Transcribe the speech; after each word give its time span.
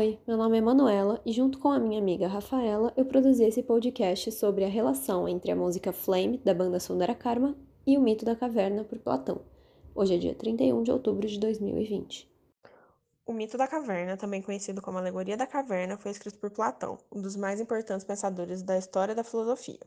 Oi, 0.00 0.18
meu 0.26 0.34
nome 0.38 0.56
é 0.56 0.62
Manuela 0.62 1.20
e 1.26 1.30
junto 1.30 1.58
com 1.58 1.70
a 1.70 1.78
minha 1.78 2.00
amiga 2.00 2.26
Rafaela 2.26 2.90
eu 2.96 3.04
produzi 3.04 3.44
esse 3.44 3.62
podcast 3.62 4.32
sobre 4.32 4.64
a 4.64 4.68
relação 4.68 5.28
entre 5.28 5.50
a 5.50 5.54
música 5.54 5.92
Flame 5.92 6.38
da 6.38 6.54
banda 6.54 6.80
Sundara 6.80 7.14
Karma 7.14 7.54
e 7.86 7.98
o 7.98 8.00
mito 8.00 8.24
da 8.24 8.34
caverna 8.34 8.82
por 8.82 8.98
Platão. 8.98 9.42
Hoje 9.94 10.14
é 10.14 10.16
dia 10.16 10.34
31 10.34 10.82
de 10.84 10.90
outubro 10.90 11.28
de 11.28 11.38
2020. 11.38 12.26
O 13.26 13.34
mito 13.34 13.58
da 13.58 13.68
caverna, 13.68 14.16
também 14.16 14.40
conhecido 14.40 14.80
como 14.80 14.96
alegoria 14.96 15.36
da 15.36 15.46
caverna, 15.46 15.98
foi 15.98 16.12
escrito 16.12 16.38
por 16.38 16.48
Platão, 16.50 16.96
um 17.12 17.20
dos 17.20 17.36
mais 17.36 17.60
importantes 17.60 18.02
pensadores 18.02 18.62
da 18.62 18.78
história 18.78 19.14
da 19.14 19.22
filosofia. 19.22 19.80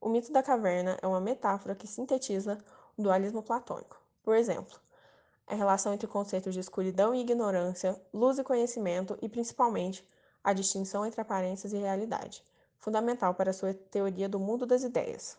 O 0.00 0.08
mito 0.08 0.32
da 0.32 0.42
caverna 0.42 0.98
é 1.00 1.06
uma 1.06 1.20
metáfora 1.20 1.76
que 1.76 1.86
sintetiza 1.86 2.58
o 2.98 3.02
dualismo 3.02 3.40
platônico. 3.40 4.02
Por 4.24 4.34
exemplo, 4.34 4.80
a 5.50 5.54
relação 5.56 5.92
entre 5.92 6.06
conceitos 6.06 6.54
de 6.54 6.60
escuridão 6.60 7.12
e 7.12 7.20
ignorância, 7.20 8.00
luz 8.14 8.38
e 8.38 8.44
conhecimento 8.44 9.18
e, 9.20 9.28
principalmente, 9.28 10.08
a 10.44 10.52
distinção 10.52 11.04
entre 11.04 11.20
aparências 11.20 11.72
e 11.72 11.76
realidade, 11.76 12.44
fundamental 12.78 13.34
para 13.34 13.52
sua 13.52 13.74
teoria 13.74 14.28
do 14.28 14.38
mundo 14.38 14.64
das 14.64 14.84
ideias. 14.84 15.36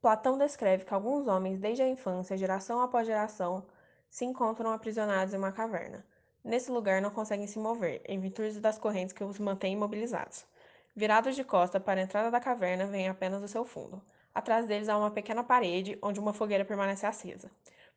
Platão 0.00 0.38
descreve 0.38 0.84
que 0.84 0.94
alguns 0.94 1.26
homens, 1.26 1.58
desde 1.58 1.82
a 1.82 1.88
infância, 1.88 2.38
geração 2.38 2.80
após 2.80 3.04
geração, 3.04 3.66
se 4.08 4.24
encontram 4.24 4.70
aprisionados 4.70 5.34
em 5.34 5.38
uma 5.38 5.50
caverna. 5.50 6.06
Nesse 6.44 6.70
lugar 6.70 7.02
não 7.02 7.10
conseguem 7.10 7.48
se 7.48 7.58
mover, 7.58 8.02
em 8.04 8.20
virtude 8.20 8.60
das 8.60 8.78
correntes 8.78 9.12
que 9.12 9.24
os 9.24 9.40
mantêm 9.40 9.72
imobilizados. 9.72 10.46
Virados 10.94 11.34
de 11.34 11.42
costa 11.42 11.80
para 11.80 12.00
a 12.00 12.04
entrada 12.04 12.30
da 12.30 12.38
caverna, 12.38 12.86
vem 12.86 13.08
apenas 13.08 13.42
o 13.42 13.48
seu 13.48 13.64
fundo. 13.64 14.00
Atrás 14.32 14.66
deles 14.66 14.88
há 14.88 14.96
uma 14.96 15.10
pequena 15.10 15.42
parede, 15.42 15.98
onde 16.00 16.20
uma 16.20 16.32
fogueira 16.32 16.64
permanece 16.64 17.04
acesa. 17.04 17.50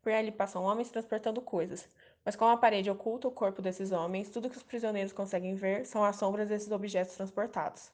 Por 0.10 0.16
ali 0.16 0.32
passam 0.32 0.64
homens 0.64 0.90
transportando 0.90 1.40
coisas, 1.40 1.88
mas 2.26 2.36
como 2.36 2.50
a 2.50 2.58
parede 2.58 2.90
oculta 2.90 3.28
o 3.28 3.32
corpo 3.32 3.62
desses 3.62 3.92
homens, 3.92 4.28
tudo 4.28 4.50
que 4.50 4.58
os 4.58 4.64
prisioneiros 4.64 5.14
conseguem 5.14 5.54
ver 5.54 5.86
são 5.86 6.04
as 6.04 6.16
sombras 6.16 6.50
desses 6.50 6.72
objetos 6.72 7.14
transportados. 7.16 7.92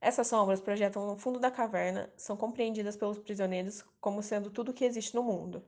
Essas 0.00 0.28
sombras 0.28 0.60
projetam 0.60 1.04
no 1.04 1.16
fundo 1.16 1.40
da 1.40 1.50
caverna, 1.50 2.08
são 2.16 2.36
compreendidas 2.36 2.96
pelos 2.96 3.18
prisioneiros 3.18 3.84
como 4.00 4.22
sendo 4.22 4.50
tudo 4.50 4.68
o 4.70 4.72
que 4.72 4.84
existe 4.84 5.16
no 5.16 5.24
mundo. 5.24 5.64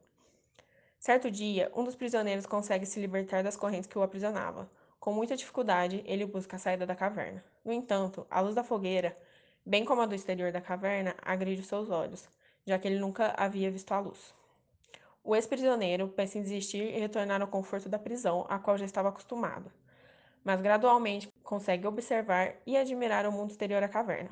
Certo 0.96 1.28
dia, 1.28 1.72
um 1.74 1.82
dos 1.82 1.96
prisioneiros 1.96 2.46
consegue 2.46 2.86
se 2.86 3.00
libertar 3.00 3.42
das 3.42 3.56
correntes 3.56 3.88
que 3.88 3.98
o 3.98 4.02
aprisionavam. 4.02 4.70
Com 5.00 5.12
muita 5.12 5.36
dificuldade, 5.36 6.04
ele 6.06 6.24
busca 6.24 6.54
a 6.54 6.60
saída 6.60 6.86
da 6.86 6.94
caverna. 6.94 7.44
No 7.64 7.72
entanto, 7.72 8.24
a 8.30 8.40
luz 8.40 8.54
da 8.54 8.62
fogueira, 8.62 9.18
bem 9.66 9.84
como 9.84 10.02
a 10.02 10.06
do 10.06 10.14
exterior 10.14 10.52
da 10.52 10.60
caverna, 10.60 11.16
agride 11.20 11.64
seus 11.64 11.90
olhos, 11.90 12.28
já 12.64 12.78
que 12.78 12.86
ele 12.86 13.00
nunca 13.00 13.34
havia 13.36 13.72
visto 13.72 13.90
a 13.90 13.98
luz. 13.98 14.37
O 15.22 15.34
ex-prisioneiro 15.36 16.08
pensa 16.08 16.38
em 16.38 16.42
desistir 16.42 16.82
e 16.82 16.98
retornar 16.98 17.42
ao 17.42 17.48
conforto 17.48 17.88
da 17.88 17.98
prisão, 17.98 18.46
a 18.48 18.58
qual 18.58 18.78
já 18.78 18.84
estava 18.84 19.08
acostumado, 19.08 19.70
mas 20.42 20.60
gradualmente 20.60 21.28
consegue 21.42 21.86
observar 21.86 22.56
e 22.66 22.76
admirar 22.76 23.26
o 23.26 23.32
mundo 23.32 23.50
exterior 23.50 23.82
à 23.82 23.88
caverna. 23.88 24.30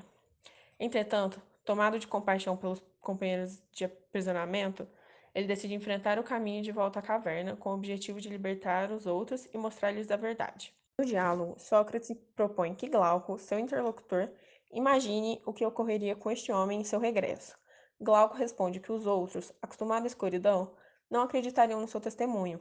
Entretanto, 0.79 1.41
tomado 1.65 1.99
de 1.99 2.07
compaixão 2.07 2.57
pelos 2.57 2.83
companheiros 3.01 3.63
de 3.73 3.85
aprisionamento, 3.85 4.89
ele 5.35 5.47
decide 5.47 5.75
enfrentar 5.75 6.19
o 6.19 6.25
caminho 6.25 6.63
de 6.63 6.73
volta 6.73 6.99
à 6.99 7.03
caverna 7.03 7.57
com 7.57 7.71
o 7.71 7.75
objetivo 7.75 8.21
de 8.21 8.29
libertar 8.29 8.91
os 8.91 9.07
outros 9.07 9.47
e 9.53 9.59
mostrar-lhes 9.59 10.11
a 10.11 10.17
verdade. 10.17 10.75
No 10.99 11.05
diálogo, 11.05 11.59
Sócrates 11.59 12.11
propõe 12.35 12.75
que 12.75 12.89
Glauco, 12.89 13.39
seu 13.39 13.59
interlocutor, 13.59 14.31
imagine 14.73 15.43
o 15.45 15.53
que 15.53 15.67
ocorreria 15.67 16.17
com 16.17 16.31
este 16.31 16.51
homem 16.51 16.81
em 16.81 16.85
seu 16.85 16.99
regresso. 16.99 17.55
Glauco 18.01 18.37
responde 18.37 18.81
que 18.81 18.93
os 18.93 19.07
outros, 19.07 19.53
acostumados 19.63 20.05
à 20.05 20.09
escuridão, 20.09 20.75
não 21.11 21.23
acreditariam 21.23 21.81
no 21.81 21.89
seu 21.89 22.01
testemunho, 22.01 22.61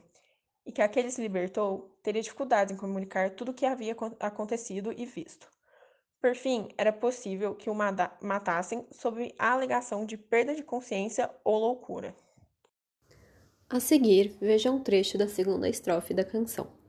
e 0.66 0.72
que 0.72 0.82
aquele 0.82 1.12
se 1.12 1.22
libertou 1.22 1.98
teria 2.02 2.22
dificuldades 2.22 2.74
em 2.74 2.78
comunicar 2.78 3.32
tudo 3.32 3.52
o 3.52 3.54
que 3.54 3.66
havia 3.66 3.96
acontecido 4.20 4.94
e 4.96 5.06
visto. 5.06 5.48
Por 6.20 6.36
fim, 6.36 6.70
era 6.78 6.92
possível 6.92 7.54
que 7.54 7.70
o 7.70 7.76
matassem 7.76 8.88
sob 8.92 9.34
a 9.38 9.52
alegação 9.52 10.06
de 10.06 10.18
perda 10.18 10.56
de 10.56 10.64
consciência 10.64 11.30
ou 11.44 11.60
loucura. 11.60 12.16
A 13.70 13.80
seguir, 13.80 14.36
veja 14.40 14.72
um 14.72 14.82
trecho 14.82 15.18
da 15.18 15.28
segunda 15.28 15.70
estrofe 15.70 16.14
da 16.14 16.24
canção. 16.24 16.85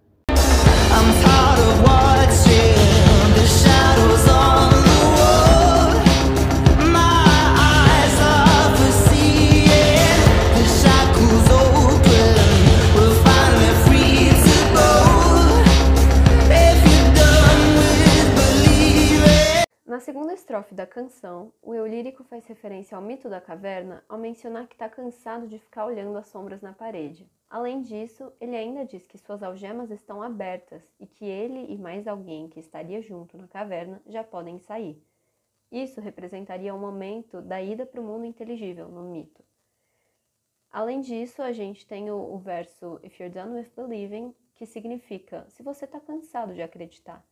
Na 19.96 20.00
segunda 20.00 20.34
estrofe 20.34 20.74
da 20.74 20.86
canção, 20.86 21.54
o 21.62 21.72
eu 21.72 21.86
lírico 21.86 22.22
faz 22.22 22.44
referência 22.44 22.94
ao 22.94 23.02
mito 23.02 23.30
da 23.30 23.40
caverna 23.40 24.04
ao 24.06 24.18
mencionar 24.18 24.66
que 24.68 24.74
está 24.74 24.90
cansado 24.90 25.48
de 25.48 25.58
ficar 25.58 25.86
olhando 25.86 26.18
as 26.18 26.26
sombras 26.26 26.60
na 26.60 26.74
parede. 26.74 27.26
Além 27.48 27.80
disso, 27.80 28.30
ele 28.38 28.54
ainda 28.54 28.84
diz 28.84 29.06
que 29.06 29.16
suas 29.16 29.42
algemas 29.42 29.90
estão 29.90 30.22
abertas 30.22 30.82
e 31.00 31.06
que 31.06 31.24
ele 31.24 31.72
e 31.72 31.78
mais 31.78 32.06
alguém 32.06 32.46
que 32.46 32.60
estaria 32.60 33.00
junto 33.00 33.38
na 33.38 33.48
caverna 33.48 34.02
já 34.04 34.22
podem 34.22 34.58
sair. 34.58 35.02
Isso 35.72 35.98
representaria 35.98 36.74
o 36.74 36.76
um 36.76 36.80
momento 36.80 37.40
da 37.40 37.62
ida 37.62 37.86
para 37.86 37.98
o 37.98 38.04
mundo 38.04 38.26
inteligível 38.26 38.90
no 38.90 39.02
mito. 39.02 39.42
Além 40.70 41.00
disso, 41.00 41.40
a 41.40 41.52
gente 41.52 41.86
tem 41.86 42.10
o, 42.10 42.34
o 42.34 42.36
verso 42.36 43.00
If 43.02 43.18
you're 43.18 43.32
done 43.32 43.58
with 43.58 43.70
believing, 43.74 44.34
que 44.56 44.66
significa 44.66 45.46
se 45.48 45.62
você 45.62 45.86
está 45.86 45.98
cansado 45.98 46.52
de 46.52 46.60
acreditar 46.60 47.24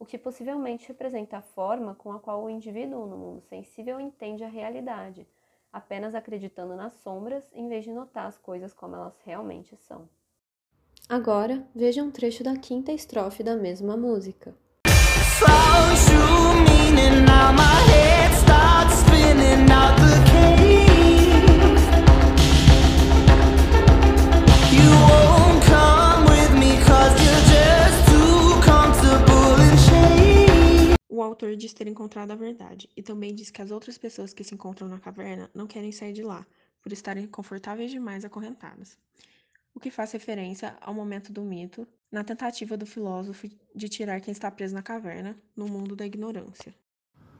o 0.00 0.06
que 0.06 0.16
possivelmente 0.16 0.88
representa 0.88 1.36
a 1.36 1.42
forma 1.42 1.94
com 1.94 2.10
a 2.10 2.18
qual 2.18 2.42
o 2.42 2.48
indivíduo 2.48 3.06
no 3.06 3.18
mundo 3.18 3.42
sensível 3.42 4.00
entende 4.00 4.42
a 4.42 4.48
realidade, 4.48 5.28
apenas 5.70 6.14
acreditando 6.14 6.74
nas 6.74 6.94
sombras 6.94 7.48
em 7.52 7.68
vez 7.68 7.84
de 7.84 7.92
notar 7.92 8.26
as 8.26 8.38
coisas 8.38 8.72
como 8.72 8.96
elas 8.96 9.14
realmente 9.24 9.76
são. 9.76 10.08
Agora, 11.06 11.62
veja 11.74 12.02
um 12.02 12.10
trecho 12.10 12.42
da 12.42 12.56
quinta 12.56 12.92
estrofe 12.92 13.42
da 13.42 13.56
mesma 13.56 13.94
música. 13.96 14.54
Autor 31.40 31.56
diz 31.56 31.72
ter 31.72 31.88
encontrado 31.88 32.32
a 32.32 32.36
verdade, 32.36 32.88
e 32.94 33.02
também 33.02 33.34
diz 33.34 33.50
que 33.50 33.62
as 33.62 33.70
outras 33.70 33.96
pessoas 33.96 34.34
que 34.34 34.44
se 34.44 34.54
encontram 34.54 34.86
na 34.86 35.00
caverna 35.00 35.50
não 35.54 35.66
querem 35.66 35.90
sair 35.90 36.12
de 36.12 36.22
lá, 36.22 36.46
por 36.82 36.92
estarem 36.92 37.26
confortáveis 37.26 37.90
demais 37.90 38.26
acorrentadas. 38.26 38.98
O 39.74 39.80
que 39.80 39.90
faz 39.90 40.12
referência 40.12 40.76
ao 40.82 40.92
momento 40.92 41.32
do 41.32 41.42
mito, 41.42 41.88
na 42.12 42.22
tentativa 42.22 42.76
do 42.76 42.84
filósofo 42.84 43.48
de 43.74 43.88
tirar 43.88 44.20
quem 44.20 44.32
está 44.32 44.50
preso 44.50 44.74
na 44.74 44.82
caverna, 44.82 45.34
no 45.56 45.66
mundo 45.66 45.96
da 45.96 46.04
ignorância. 46.04 46.74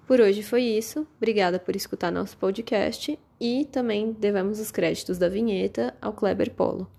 Por 0.06 0.18
hoje 0.18 0.42
foi 0.42 0.62
isso. 0.62 1.06
Obrigada 1.18 1.58
por 1.58 1.76
escutar 1.76 2.10
nosso 2.10 2.38
podcast 2.38 3.18
e 3.38 3.66
também 3.66 4.12
devemos 4.12 4.58
os 4.58 4.70
créditos 4.70 5.18
da 5.18 5.28
vinheta 5.28 5.94
ao 6.00 6.14
Kleber 6.14 6.54
Polo. 6.54 6.90